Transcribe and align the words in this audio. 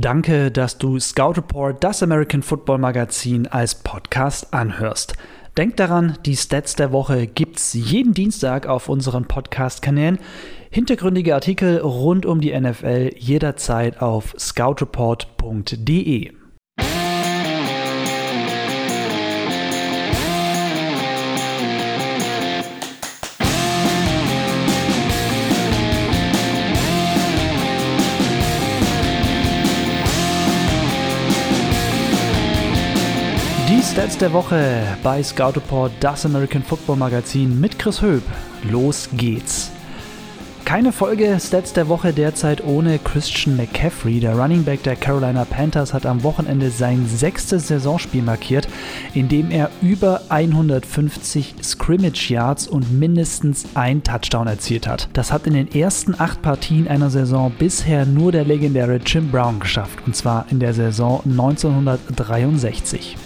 Danke, 0.00 0.52
dass 0.52 0.78
du 0.78 1.00
Scout 1.00 1.32
Report, 1.32 1.82
das 1.82 2.04
American 2.04 2.42
Football 2.42 2.78
Magazin, 2.78 3.48
als 3.48 3.74
Podcast 3.74 4.54
anhörst. 4.54 5.14
Denk 5.56 5.76
daran, 5.76 6.16
die 6.24 6.36
Stats 6.36 6.76
der 6.76 6.92
Woche 6.92 7.26
gibt's 7.26 7.74
jeden 7.74 8.14
Dienstag 8.14 8.68
auf 8.68 8.88
unseren 8.88 9.24
Podcast-Kanälen. 9.24 10.20
Hintergründige 10.70 11.34
Artikel 11.34 11.78
rund 11.78 12.26
um 12.26 12.40
die 12.40 12.56
NFL 12.56 13.10
jederzeit 13.16 14.00
auf 14.00 14.36
scoutreport.de. 14.38 16.37
Die 33.78 33.84
Stats 33.84 34.18
der 34.18 34.32
Woche 34.32 34.82
bei 35.04 35.22
Scout 35.22 35.52
Report, 35.54 35.92
das 36.00 36.26
American 36.26 36.64
Football 36.64 36.96
Magazin 36.96 37.60
mit 37.60 37.78
Chris 37.78 38.02
Höb. 38.02 38.24
Los 38.68 39.08
geht's. 39.12 39.70
Keine 40.64 40.90
Folge 40.90 41.38
Stats 41.38 41.74
der 41.74 41.86
Woche 41.86 42.12
derzeit 42.12 42.64
ohne 42.64 42.98
Christian 42.98 43.56
McCaffrey. 43.56 44.18
Der 44.18 44.36
Running 44.36 44.64
Back 44.64 44.82
der 44.82 44.96
Carolina 44.96 45.44
Panthers 45.44 45.94
hat 45.94 46.06
am 46.06 46.24
Wochenende 46.24 46.70
sein 46.70 47.06
sechstes 47.06 47.68
Saisonspiel 47.68 48.22
markiert, 48.22 48.66
in 49.14 49.28
dem 49.28 49.52
er 49.52 49.70
über 49.80 50.22
150 50.28 51.54
Scrimmage 51.62 52.30
Yards 52.30 52.66
und 52.66 52.98
mindestens 52.98 53.64
ein 53.74 54.02
Touchdown 54.02 54.48
erzielt 54.48 54.88
hat. 54.88 55.08
Das 55.12 55.30
hat 55.30 55.46
in 55.46 55.54
den 55.54 55.72
ersten 55.72 56.16
acht 56.18 56.42
Partien 56.42 56.88
einer 56.88 57.10
Saison 57.10 57.52
bisher 57.56 58.06
nur 58.06 58.32
der 58.32 58.44
legendäre 58.44 58.96
Jim 58.96 59.30
Brown 59.30 59.60
geschafft, 59.60 60.00
und 60.04 60.16
zwar 60.16 60.46
in 60.50 60.58
der 60.58 60.74
Saison 60.74 61.22
1963. 61.24 63.16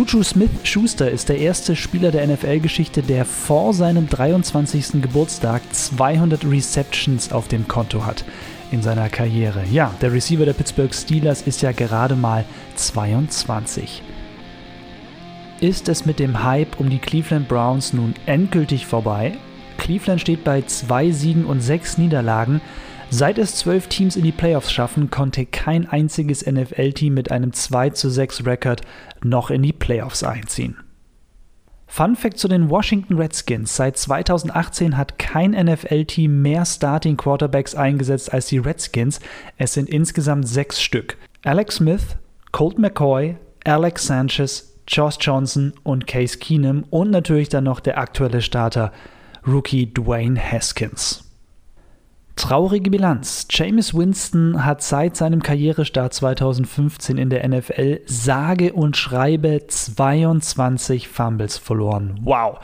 Juju 0.00 0.22
Smith-Schuster 0.22 1.10
ist 1.10 1.28
der 1.28 1.36
erste 1.36 1.76
Spieler 1.76 2.10
der 2.10 2.26
NFL-Geschichte, 2.26 3.02
der 3.02 3.26
vor 3.26 3.74
seinem 3.74 4.08
23. 4.08 5.02
Geburtstag 5.02 5.60
200 5.74 6.42
Receptions 6.46 7.30
auf 7.32 7.48
dem 7.48 7.68
Konto 7.68 8.06
hat 8.06 8.24
in 8.70 8.80
seiner 8.80 9.10
Karriere. 9.10 9.62
Ja, 9.70 9.94
der 10.00 10.10
Receiver 10.10 10.46
der 10.46 10.54
Pittsburgh 10.54 10.94
Steelers 10.94 11.42
ist 11.42 11.60
ja 11.60 11.72
gerade 11.72 12.16
mal 12.16 12.46
22. 12.76 14.02
Ist 15.60 15.86
es 15.90 16.06
mit 16.06 16.18
dem 16.18 16.44
Hype 16.44 16.80
um 16.80 16.88
die 16.88 16.98
Cleveland 16.98 17.46
Browns 17.46 17.92
nun 17.92 18.14
endgültig 18.24 18.86
vorbei? 18.86 19.36
Cleveland 19.76 20.22
steht 20.22 20.44
bei 20.44 20.62
zwei 20.62 21.10
Siegen 21.10 21.44
und 21.44 21.60
sechs 21.60 21.98
Niederlagen. 21.98 22.62
Seit 23.12 23.38
es 23.38 23.56
zwölf 23.56 23.88
Teams 23.88 24.14
in 24.14 24.22
die 24.22 24.30
Playoffs 24.30 24.72
schaffen, 24.72 25.10
konnte 25.10 25.44
kein 25.44 25.88
einziges 25.88 26.46
NFL-Team 26.46 27.12
mit 27.12 27.32
einem 27.32 27.52
2 27.52 27.90
zu 27.90 28.08
6 28.08 28.46
Rekord 28.46 28.82
noch 29.24 29.50
in 29.50 29.62
die 29.62 29.72
Playoffs 29.72 30.22
einziehen. 30.22 30.76
Fun 31.88 32.14
Fact 32.14 32.38
zu 32.38 32.46
den 32.46 32.70
Washington 32.70 33.16
Redskins. 33.16 33.74
Seit 33.74 33.96
2018 33.96 34.96
hat 34.96 35.18
kein 35.18 35.50
NFL-Team 35.50 36.40
mehr 36.40 36.64
Starting 36.64 37.16
Quarterbacks 37.16 37.74
eingesetzt 37.74 38.32
als 38.32 38.46
die 38.46 38.58
Redskins. 38.58 39.18
Es 39.56 39.74
sind 39.74 39.88
insgesamt 39.88 40.46
sechs 40.46 40.80
Stück. 40.80 41.16
Alex 41.42 41.76
Smith, 41.76 42.16
Colt 42.52 42.78
McCoy, 42.78 43.34
Alex 43.64 44.06
Sanchez, 44.06 44.78
Josh 44.86 45.16
Johnson 45.20 45.72
und 45.82 46.06
Case 46.06 46.38
Keenum 46.38 46.84
und 46.90 47.10
natürlich 47.10 47.48
dann 47.48 47.64
noch 47.64 47.80
der 47.80 47.98
aktuelle 47.98 48.40
Starter, 48.40 48.92
Rookie 49.44 49.92
Dwayne 49.92 50.40
Haskins. 50.40 51.29
Traurige 52.36 52.90
Bilanz. 52.90 53.46
James 53.50 53.94
Winston 53.94 54.64
hat 54.64 54.82
seit 54.82 55.16
seinem 55.16 55.42
Karrierestart 55.42 56.14
2015 56.14 57.18
in 57.18 57.30
der 57.30 57.46
NFL 57.46 58.00
sage 58.06 58.72
und 58.72 58.96
schreibe 58.96 59.66
22 59.66 61.08
Fumbles 61.08 61.58
verloren. 61.58 62.18
Wow. 62.22 62.58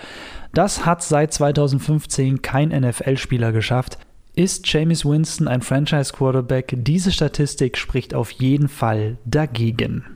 Das 0.55 0.87
hat 0.87 1.03
seit 1.03 1.35
2015 1.35 2.41
kein 2.41 2.71
NFL-Spieler 2.71 3.53
geschafft. 3.53 3.99
Ist 4.35 4.71
James 4.71 5.05
Winston 5.05 5.49
ein 5.49 5.63
Franchise-Quarterback? 5.63 6.75
Diese 6.79 7.13
Statistik 7.13 7.77
spricht 7.77 8.15
auf 8.15 8.31
jeden 8.31 8.69
Fall 8.69 9.19
dagegen. 9.25 10.16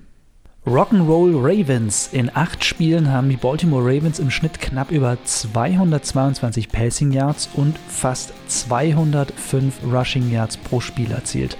Rock'n'Roll 0.67 1.37
Ravens. 1.43 2.11
In 2.13 2.31
acht 2.35 2.67
Spielen 2.67 3.11
haben 3.11 3.31
die 3.31 3.39
Baltimore 3.39 3.83
Ravens 3.83 4.19
im 4.19 4.31
Schnitt 4.31 4.61
knapp 4.61 4.91
über 4.91 5.17
222 5.25 6.69
Passing 6.69 7.13
Yards 7.13 7.49
und 7.55 7.79
fast 7.89 8.35
205 8.47 9.77
Rushing 9.91 10.31
Yards 10.31 10.59
pro 10.59 10.81
Spiel 10.81 11.13
erzielt. 11.13 11.57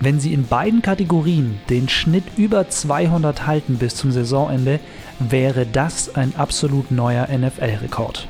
Wenn 0.00 0.18
sie 0.18 0.34
in 0.34 0.48
beiden 0.48 0.82
Kategorien 0.82 1.60
den 1.70 1.88
Schnitt 1.88 2.24
über 2.36 2.68
200 2.68 3.46
halten 3.46 3.76
bis 3.76 3.94
zum 3.94 4.10
Saisonende, 4.10 4.80
wäre 5.20 5.64
das 5.64 6.16
ein 6.16 6.34
absolut 6.36 6.90
neuer 6.90 7.28
NFL-Rekord. 7.28 8.26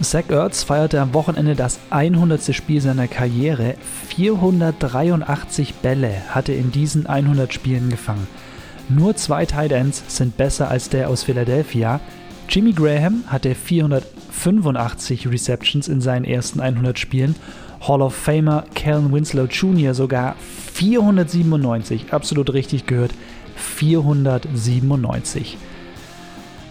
Zach 0.00 0.30
Ertz 0.30 0.62
feierte 0.62 0.98
am 0.98 1.12
Wochenende 1.12 1.54
das 1.56 1.78
100. 1.90 2.54
Spiel 2.54 2.80
seiner 2.80 3.06
Karriere. 3.06 3.74
483 4.08 5.74
Bälle 5.74 6.22
hatte 6.30 6.54
in 6.54 6.72
diesen 6.72 7.06
100 7.06 7.52
Spielen 7.52 7.90
gefangen. 7.90 8.26
Nur 8.88 9.16
zwei 9.16 9.46
Tight 9.46 9.72
Ends 9.72 10.02
sind 10.08 10.36
besser 10.36 10.68
als 10.68 10.88
der 10.88 11.08
aus 11.08 11.22
Philadelphia. 11.22 12.00
Jimmy 12.48 12.72
Graham 12.72 13.24
hatte 13.28 13.54
485 13.54 15.28
Receptions 15.28 15.88
in 15.88 16.00
seinen 16.00 16.24
ersten 16.24 16.60
100 16.60 16.98
Spielen. 16.98 17.36
Hall 17.86 18.02
of 18.02 18.14
Famer 18.14 18.64
Kellen 18.74 19.12
Winslow 19.12 19.46
Jr. 19.46 19.94
sogar 19.94 20.36
497. 20.74 22.12
Absolut 22.12 22.52
richtig 22.52 22.86
gehört. 22.86 23.12
497. 23.56 25.56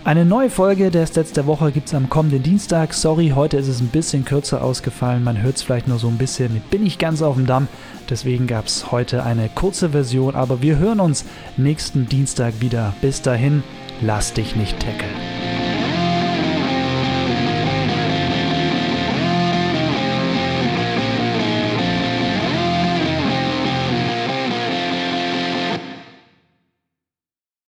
Eine 0.04 0.26
neue 0.26 0.50
Folge 0.50 0.90
der 0.90 1.06
Stats 1.06 1.32
der 1.32 1.46
Woche 1.46 1.72
gibt 1.72 1.88
es 1.88 1.94
am 1.94 2.10
kommenden 2.10 2.42
Dienstag. 2.42 2.96
Sorry, 2.96 3.34
heute 3.36 3.58
ist 3.58 3.68
es 3.68 3.82
ein 3.82 3.90
bisschen 3.90 4.26
kürzer 4.26 4.64
ausgefallen. 4.64 5.24
Man 5.24 5.40
hört 5.44 5.58
es 5.58 5.62
vielleicht 5.62 5.88
nur 5.88 6.00
so 6.00 6.08
ein 6.08 6.18
bisschen 6.18 6.52
mit 6.52 6.72
Bin 6.72 6.84
ich 6.84 6.98
ganz 6.98 7.22
auf 7.22 7.36
dem 7.36 7.46
Damm. 7.46 7.68
Deswegen 8.10 8.48
gab 8.48 8.66
es 8.66 8.92
heute 8.92 9.24
eine 9.24 9.48
kurze 9.54 9.92
Version. 9.92 10.34
Aber 10.34 10.64
wir 10.64 10.80
hören 10.80 11.02
uns 11.02 11.24
nächsten 11.56 12.08
Dienstag 12.10 12.62
wieder. 12.62 12.96
Bis 13.02 13.22
dahin, 13.22 13.62
lass 14.02 14.34
dich 14.34 14.56
nicht 14.56 14.80
tackeln. 14.80 15.41